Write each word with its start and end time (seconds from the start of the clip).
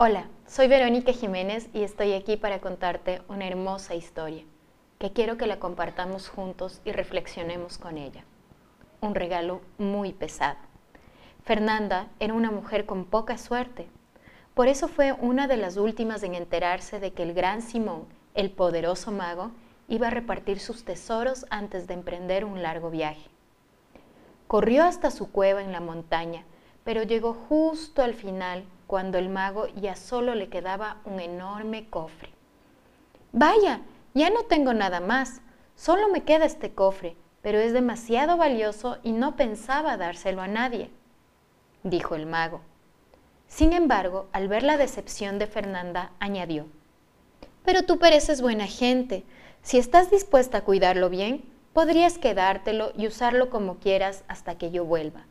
Hola, 0.00 0.28
soy 0.46 0.68
Verónica 0.68 1.12
Jiménez 1.12 1.68
y 1.74 1.82
estoy 1.82 2.12
aquí 2.12 2.36
para 2.36 2.60
contarte 2.60 3.20
una 3.26 3.48
hermosa 3.48 3.96
historia 3.96 4.44
que 5.00 5.12
quiero 5.12 5.36
que 5.36 5.48
la 5.48 5.58
compartamos 5.58 6.28
juntos 6.28 6.80
y 6.84 6.92
reflexionemos 6.92 7.78
con 7.78 7.98
ella. 7.98 8.22
Un 9.00 9.16
regalo 9.16 9.60
muy 9.76 10.12
pesado. 10.12 10.58
Fernanda 11.42 12.06
era 12.20 12.34
una 12.34 12.52
mujer 12.52 12.86
con 12.86 13.06
poca 13.06 13.38
suerte. 13.38 13.88
Por 14.54 14.68
eso 14.68 14.86
fue 14.86 15.14
una 15.14 15.48
de 15.48 15.56
las 15.56 15.76
últimas 15.76 16.22
en 16.22 16.36
enterarse 16.36 17.00
de 17.00 17.12
que 17.12 17.24
el 17.24 17.34
gran 17.34 17.60
Simón, 17.60 18.04
el 18.34 18.52
poderoso 18.52 19.10
mago, 19.10 19.50
iba 19.88 20.06
a 20.06 20.10
repartir 20.10 20.60
sus 20.60 20.84
tesoros 20.84 21.44
antes 21.50 21.88
de 21.88 21.94
emprender 21.94 22.44
un 22.44 22.62
largo 22.62 22.90
viaje. 22.90 23.28
Corrió 24.46 24.84
hasta 24.84 25.10
su 25.10 25.32
cueva 25.32 25.60
en 25.64 25.72
la 25.72 25.80
montaña, 25.80 26.44
pero 26.84 27.02
llegó 27.02 27.34
justo 27.34 28.00
al 28.00 28.14
final 28.14 28.62
cuando 28.88 29.18
el 29.18 29.28
mago 29.28 29.68
ya 29.76 29.94
solo 29.94 30.34
le 30.34 30.48
quedaba 30.48 30.96
un 31.04 31.20
enorme 31.20 31.88
cofre. 31.90 32.30
Vaya, 33.32 33.82
ya 34.14 34.30
no 34.30 34.44
tengo 34.44 34.72
nada 34.72 34.98
más, 34.98 35.42
solo 35.76 36.08
me 36.08 36.24
queda 36.24 36.46
este 36.46 36.72
cofre, 36.72 37.14
pero 37.42 37.58
es 37.58 37.74
demasiado 37.74 38.38
valioso 38.38 38.96
y 39.02 39.12
no 39.12 39.36
pensaba 39.36 39.98
dárselo 39.98 40.40
a 40.40 40.48
nadie, 40.48 40.90
dijo 41.82 42.14
el 42.14 42.24
mago. 42.24 42.62
Sin 43.46 43.74
embargo, 43.74 44.28
al 44.32 44.48
ver 44.48 44.62
la 44.62 44.78
decepción 44.78 45.38
de 45.38 45.46
Fernanda, 45.46 46.12
añadió, 46.18 46.66
Pero 47.66 47.82
tú 47.82 47.98
pareces 47.98 48.40
buena 48.40 48.66
gente, 48.66 49.24
si 49.60 49.76
estás 49.76 50.10
dispuesta 50.10 50.58
a 50.58 50.64
cuidarlo 50.64 51.10
bien, 51.10 51.44
podrías 51.74 52.16
quedártelo 52.16 52.92
y 52.96 53.06
usarlo 53.06 53.50
como 53.50 53.76
quieras 53.76 54.24
hasta 54.28 54.56
que 54.56 54.70
yo 54.70 54.86
vuelva. 54.86 55.27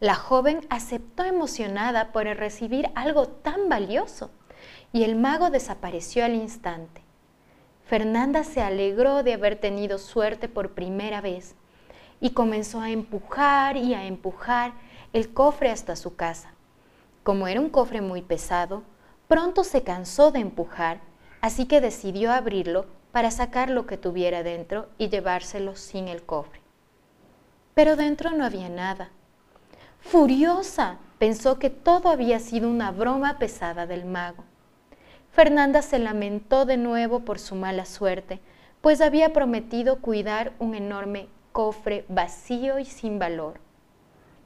La 0.00 0.16
joven 0.16 0.66
aceptó 0.70 1.22
emocionada 1.22 2.10
por 2.10 2.24
recibir 2.24 2.90
algo 2.94 3.28
tan 3.28 3.68
valioso 3.68 4.30
y 4.92 5.04
el 5.04 5.14
mago 5.14 5.50
desapareció 5.50 6.24
al 6.24 6.34
instante. 6.34 7.02
Fernanda 7.86 8.44
se 8.44 8.60
alegró 8.60 9.22
de 9.22 9.34
haber 9.34 9.56
tenido 9.56 9.98
suerte 9.98 10.48
por 10.48 10.72
primera 10.72 11.20
vez 11.20 11.54
y 12.20 12.30
comenzó 12.30 12.80
a 12.80 12.90
empujar 12.90 13.76
y 13.76 13.94
a 13.94 14.04
empujar 14.06 14.72
el 15.12 15.32
cofre 15.32 15.70
hasta 15.70 15.94
su 15.94 16.16
casa. 16.16 16.54
Como 17.22 17.46
era 17.46 17.60
un 17.60 17.70
cofre 17.70 18.00
muy 18.00 18.22
pesado, 18.22 18.82
pronto 19.28 19.62
se 19.62 19.84
cansó 19.84 20.32
de 20.32 20.40
empujar, 20.40 21.00
así 21.40 21.66
que 21.66 21.80
decidió 21.80 22.32
abrirlo 22.32 22.86
para 23.12 23.30
sacar 23.30 23.70
lo 23.70 23.86
que 23.86 23.96
tuviera 23.96 24.42
dentro 24.42 24.88
y 24.98 25.08
llevárselo 25.08 25.76
sin 25.76 26.08
el 26.08 26.24
cofre. 26.24 26.60
Pero 27.74 27.96
dentro 27.96 28.30
no 28.32 28.44
había 28.44 28.68
nada 28.68 29.10
Furiosa, 30.06 30.98
pensó 31.18 31.58
que 31.58 31.70
todo 31.70 32.10
había 32.10 32.38
sido 32.38 32.68
una 32.68 32.92
broma 32.92 33.38
pesada 33.38 33.86
del 33.86 34.04
mago. 34.04 34.44
Fernanda 35.32 35.82
se 35.82 35.98
lamentó 35.98 36.66
de 36.66 36.76
nuevo 36.76 37.20
por 37.20 37.38
su 37.38 37.56
mala 37.56 37.86
suerte, 37.86 38.40
pues 38.80 39.00
había 39.00 39.32
prometido 39.32 40.00
cuidar 40.00 40.52
un 40.58 40.74
enorme 40.74 41.28
cofre 41.52 42.04
vacío 42.08 42.78
y 42.78 42.84
sin 42.84 43.18
valor. 43.18 43.58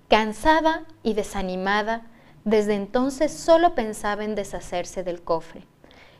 Cansada 0.09 0.85
y 1.03 1.15
desanimada, 1.15 2.07
desde 2.45 2.75
entonces 2.75 3.33
solo 3.33 3.75
pensaba 3.75 4.25
en 4.25 4.37
deshacerse 4.37 5.03
del 5.03 5.23
cofre. 5.23 5.67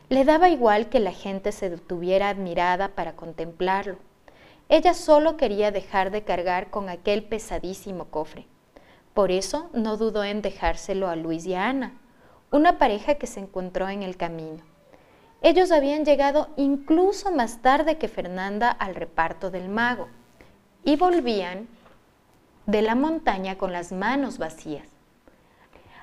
Le 0.09 0.25
daba 0.25 0.49
igual 0.49 0.89
que 0.89 0.99
la 0.99 1.13
gente 1.13 1.53
se 1.53 1.69
detuviera 1.69 2.29
admirada 2.29 2.89
para 2.89 3.15
contemplarlo. 3.15 3.95
Ella 4.67 4.93
solo 4.93 5.37
quería 5.37 5.71
dejar 5.71 6.11
de 6.11 6.23
cargar 6.23 6.69
con 6.69 6.89
aquel 6.89 7.23
pesadísimo 7.23 8.05
cofre. 8.05 8.45
Por 9.19 9.31
eso 9.31 9.69
no 9.73 9.97
dudó 9.97 10.23
en 10.23 10.41
dejárselo 10.41 11.09
a 11.09 11.17
Luis 11.17 11.45
y 11.45 11.53
a 11.53 11.67
Ana, 11.67 11.91
una 12.51 12.77
pareja 12.77 13.15
que 13.15 13.27
se 13.27 13.41
encontró 13.41 13.89
en 13.89 14.01
el 14.01 14.15
camino. 14.15 14.63
Ellos 15.41 15.71
habían 15.71 16.05
llegado 16.05 16.47
incluso 16.55 17.29
más 17.29 17.61
tarde 17.61 17.97
que 17.97 18.07
Fernanda 18.07 18.71
al 18.71 18.95
reparto 18.95 19.51
del 19.51 19.67
mago 19.67 20.07
y 20.85 20.95
volvían 20.95 21.67
de 22.65 22.81
la 22.81 22.95
montaña 22.95 23.57
con 23.57 23.73
las 23.73 23.91
manos 23.91 24.37
vacías. 24.37 24.87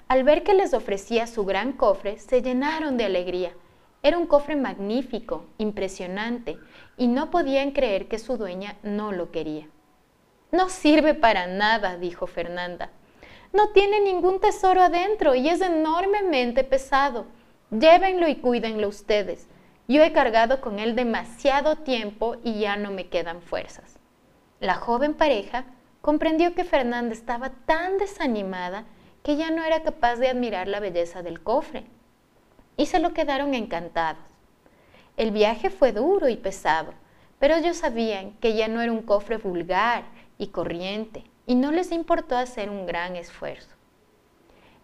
Al 0.09 0.23
ver 0.23 0.43
que 0.43 0.53
les 0.53 0.75
ofrecía 0.75 1.27
su 1.27 1.47
gran 1.47 1.73
cofre, 1.73 2.19
se 2.19 2.43
llenaron 2.43 2.99
de 2.99 3.07
alegría. 3.07 3.55
Era 4.03 4.19
un 4.19 4.27
cofre 4.27 4.57
magnífico, 4.57 5.47
impresionante, 5.57 6.59
y 6.99 7.07
no 7.07 7.31
podían 7.31 7.71
creer 7.71 8.09
que 8.09 8.19
su 8.19 8.37
dueña 8.37 8.77
no 8.83 9.11
lo 9.11 9.31
quería. 9.31 9.69
No 10.53 10.69
sirve 10.69 11.15
para 11.15 11.47
nada, 11.47 11.97
dijo 11.97 12.27
Fernanda. 12.27 12.91
No 13.57 13.71
tiene 13.71 14.03
ningún 14.03 14.39
tesoro 14.39 14.83
adentro 14.83 15.35
y 15.35 15.49
es 15.49 15.63
enormemente 15.63 16.63
pesado. 16.63 17.25
Llévenlo 17.71 18.29
y 18.29 18.37
cuídenlo 18.37 18.87
ustedes. 18.87 19.49
Yo 19.89 20.03
he 20.03 20.13
cargado 20.13 20.61
con 20.61 20.79
él 20.79 20.95
demasiado 20.95 21.77
tiempo 21.77 22.37
y 22.45 22.61
ya 22.61 22.77
no 22.77 22.91
me 22.91 23.09
quedan 23.09 23.41
fuerzas. 23.41 23.99
La 24.61 24.75
joven 24.75 25.15
pareja 25.15 25.65
comprendió 26.03 26.55
que 26.55 26.65
Fernanda 26.65 27.15
estaba 27.15 27.49
tan 27.65 27.97
desanimada 27.97 28.85
que 29.23 29.37
ya 29.37 29.51
no 29.51 29.65
era 29.65 29.83
capaz 29.83 30.17
de 30.17 30.29
admirar 30.29 30.69
la 30.69 30.81
belleza 30.81 31.23
del 31.23 31.43
cofre 31.43 31.87
y 32.77 32.85
se 32.85 33.01
lo 33.01 33.15
quedaron 33.15 33.55
encantados. 33.55 34.23
El 35.17 35.31
viaje 35.31 35.71
fue 35.71 35.93
duro 35.93 36.29
y 36.29 36.37
pesado, 36.37 36.93
pero 37.39 37.55
ellos 37.55 37.79
sabían 37.79 38.33
que 38.33 38.55
ya 38.55 38.69
no 38.69 38.83
era 38.83 38.93
un 38.93 39.01
cofre 39.01 39.39
vulgar 39.39 40.05
y 40.37 40.49
corriente, 40.49 41.25
y 41.47 41.55
no 41.55 41.73
les 41.73 41.93
importó 41.93 42.37
hacer 42.37 42.69
un 42.69 42.87
gran 42.87 43.17
esfuerzo. 43.17 43.71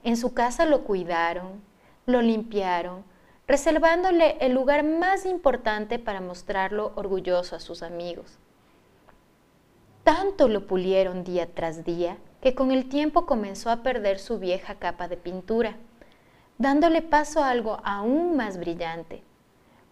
En 0.04 0.16
su 0.16 0.32
casa 0.32 0.64
lo 0.64 0.84
cuidaron, 0.84 1.60
lo 2.06 2.22
limpiaron, 2.22 3.04
reservándole 3.46 4.36
el 4.40 4.52
lugar 4.52 4.84
más 4.84 5.26
importante 5.26 5.98
para 5.98 6.20
mostrarlo 6.20 6.92
orgulloso 6.94 7.56
a 7.56 7.60
sus 7.60 7.82
amigos. 7.82 8.38
Tanto 10.04 10.48
lo 10.48 10.66
pulieron 10.66 11.22
día 11.22 11.48
tras 11.52 11.84
día 11.84 12.16
que 12.40 12.54
con 12.54 12.72
el 12.72 12.88
tiempo 12.88 13.26
comenzó 13.26 13.70
a 13.70 13.82
perder 13.82 14.18
su 14.18 14.38
vieja 14.38 14.76
capa 14.76 15.06
de 15.06 15.16
pintura, 15.16 15.76
dándole 16.58 17.02
paso 17.02 17.42
a 17.42 17.50
algo 17.50 17.80
aún 17.84 18.36
más 18.36 18.58
brillante. 18.58 19.22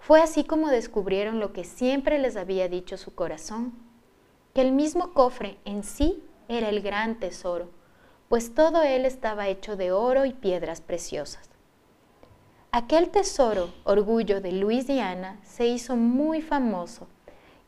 Fue 0.01 0.21
así 0.21 0.45
como 0.45 0.69
descubrieron 0.69 1.39
lo 1.39 1.53
que 1.53 1.63
siempre 1.63 2.19
les 2.19 2.37
había 2.37 2.69
dicho 2.69 2.97
su 2.97 3.15
corazón, 3.15 3.73
que 4.55 4.63
el 4.63 4.73
mismo 4.73 5.13
cofre 5.13 5.59
en 5.65 5.85
sí 5.85 6.25
era 6.51 6.69
el 6.69 6.83
gran 6.83 7.15
tesoro, 7.15 7.71
pues 8.29 8.57
todo 8.57 8.83
él 8.83 9.07
estaba 9.07 9.47
hecho 9.47 9.77
de 9.77 9.93
oro 9.93 10.25
y 10.25 10.33
piedras 10.33 10.81
preciosas. 10.81 11.49
Aquel 12.73 13.11
tesoro, 13.11 13.73
orgullo 13.85 14.41
de 14.41 14.51
Luis 14.51 14.89
y 14.89 14.99
Ana, 14.99 15.39
se 15.45 15.67
hizo 15.69 15.95
muy 15.95 16.43
famoso 16.43 17.07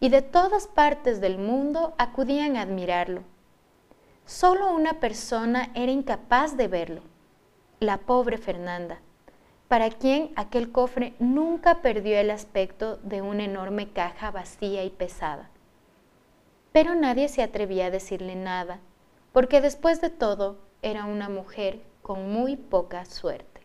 y 0.01 0.09
de 0.09 0.21
todas 0.21 0.67
partes 0.67 1.21
del 1.21 1.39
mundo 1.39 1.95
acudían 1.97 2.57
a 2.57 2.63
admirarlo. 2.63 3.23
Solo 4.27 4.73
una 4.75 4.99
persona 4.99 5.71
era 5.77 5.93
incapaz 5.93 6.57
de 6.57 6.67
verlo, 6.67 7.03
la 7.79 7.99
pobre 7.99 8.37
Fernanda, 8.37 9.01
para 9.69 9.91
quien 9.91 10.33
aquel 10.35 10.73
cofre 10.73 11.15
nunca 11.21 11.83
perdió 11.83 12.19
el 12.19 12.33
aspecto 12.33 12.97
de 12.97 13.23
una 13.23 13.45
enorme 13.45 13.93
caja 13.93 14.33
vacía 14.33 14.83
y 14.83 14.91
pesada 14.91 15.52
pero 16.73 16.95
nadie 16.95 17.29
se 17.29 17.43
atrevía 17.43 17.87
a 17.87 17.91
decirle 17.91 18.35
nada, 18.35 18.81
porque 19.33 19.61
después 19.61 20.01
de 20.01 20.11
todo 20.11 20.59
era 20.81 21.05
una 21.05 21.29
mujer 21.29 21.81
con 22.03 22.33
muy 22.33 22.57
poca 22.57 23.05
suerte. 23.05 23.61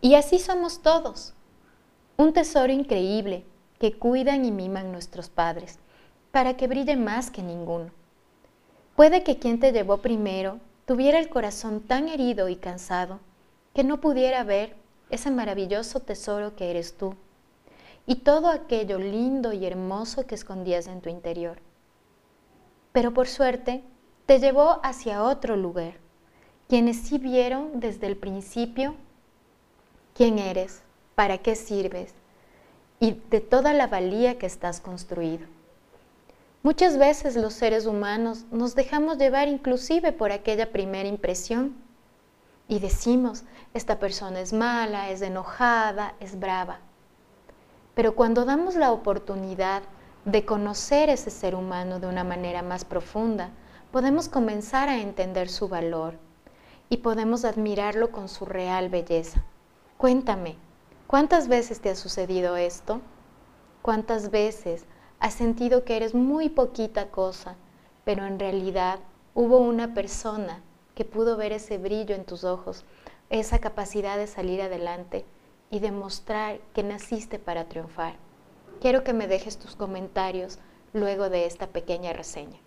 Y 0.00 0.14
así 0.14 0.38
somos 0.38 0.80
todos, 0.82 1.34
un 2.16 2.32
tesoro 2.32 2.72
increíble 2.72 3.44
que 3.78 3.98
cuidan 3.98 4.44
y 4.44 4.50
miman 4.50 4.92
nuestros 4.92 5.28
padres, 5.28 5.78
para 6.32 6.56
que 6.56 6.68
brille 6.68 6.96
más 6.96 7.30
que 7.30 7.42
ninguno. 7.42 7.90
Puede 8.96 9.22
que 9.22 9.38
quien 9.38 9.60
te 9.60 9.72
llevó 9.72 9.98
primero 9.98 10.58
tuviera 10.86 11.18
el 11.18 11.28
corazón 11.28 11.80
tan 11.80 12.08
herido 12.08 12.48
y 12.48 12.56
cansado 12.56 13.20
que 13.74 13.84
no 13.84 14.00
pudiera 14.00 14.42
ver 14.44 14.76
ese 15.10 15.30
maravilloso 15.30 16.00
tesoro 16.00 16.56
que 16.56 16.70
eres 16.70 16.96
tú 16.96 17.14
y 18.06 18.16
todo 18.16 18.48
aquello 18.48 18.98
lindo 18.98 19.52
y 19.52 19.66
hermoso 19.66 20.26
que 20.26 20.34
escondías 20.34 20.86
en 20.86 21.00
tu 21.00 21.08
interior. 21.08 21.58
Pero 22.92 23.12
por 23.12 23.28
suerte 23.28 23.82
te 24.26 24.38
llevó 24.38 24.80
hacia 24.82 25.22
otro 25.22 25.56
lugar, 25.56 25.94
quienes 26.68 26.98
sí 26.98 27.18
vieron 27.18 27.80
desde 27.80 28.06
el 28.06 28.16
principio 28.16 28.94
quién 30.14 30.38
eres, 30.38 30.82
para 31.14 31.38
qué 31.38 31.54
sirves 31.54 32.14
y 32.98 33.20
de 33.30 33.40
toda 33.40 33.72
la 33.72 33.86
valía 33.86 34.38
que 34.38 34.46
estás 34.46 34.80
construido. 34.80 35.46
Muchas 36.62 36.98
veces 36.98 37.36
los 37.36 37.54
seres 37.54 37.86
humanos 37.86 38.44
nos 38.50 38.74
dejamos 38.74 39.16
llevar 39.16 39.48
inclusive 39.48 40.12
por 40.12 40.30
aquella 40.30 40.72
primera 40.72 41.08
impresión 41.08 41.74
y 42.68 42.78
decimos, 42.78 43.44
esta 43.72 43.98
persona 43.98 44.40
es 44.40 44.52
mala, 44.52 45.10
es 45.10 45.22
enojada, 45.22 46.14
es 46.20 46.38
brava. 46.38 46.80
Pero 47.94 48.14
cuando 48.14 48.44
damos 48.44 48.76
la 48.76 48.92
oportunidad 48.92 49.82
de 50.24 50.44
conocer 50.44 51.08
ese 51.08 51.30
ser 51.30 51.54
humano 51.54 51.98
de 51.98 52.06
una 52.06 52.24
manera 52.24 52.62
más 52.62 52.84
profunda, 52.84 53.50
podemos 53.90 54.28
comenzar 54.28 54.88
a 54.88 55.00
entender 55.00 55.48
su 55.48 55.68
valor 55.68 56.14
y 56.88 56.98
podemos 56.98 57.44
admirarlo 57.44 58.10
con 58.10 58.28
su 58.28 58.44
real 58.44 58.88
belleza. 58.88 59.42
Cuéntame, 59.96 60.56
¿cuántas 61.06 61.48
veces 61.48 61.80
te 61.80 61.90
ha 61.90 61.94
sucedido 61.94 62.56
esto? 62.56 63.00
¿Cuántas 63.82 64.30
veces 64.30 64.84
has 65.18 65.34
sentido 65.34 65.84
que 65.84 65.96
eres 65.96 66.14
muy 66.14 66.48
poquita 66.48 67.10
cosa, 67.10 67.56
pero 68.04 68.24
en 68.26 68.38
realidad 68.38 69.00
hubo 69.34 69.58
una 69.58 69.94
persona 69.94 70.62
que 70.94 71.04
pudo 71.04 71.36
ver 71.36 71.52
ese 71.52 71.78
brillo 71.78 72.14
en 72.14 72.24
tus 72.24 72.44
ojos, 72.44 72.84
esa 73.30 73.58
capacidad 73.58 74.16
de 74.16 74.26
salir 74.26 74.62
adelante 74.62 75.24
y 75.70 75.78
demostrar 75.78 76.58
que 76.74 76.82
naciste 76.82 77.38
para 77.38 77.68
triunfar? 77.68 78.16
Quiero 78.80 79.04
que 79.04 79.12
me 79.12 79.26
dejes 79.26 79.58
tus 79.58 79.76
comentarios 79.76 80.58
luego 80.92 81.30
de 81.30 81.46
esta 81.46 81.68
pequeña 81.68 82.12
reseña. 82.12 82.58